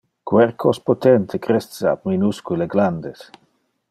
[0.29, 3.23] Quercos potente cresce ab minuscule glandes.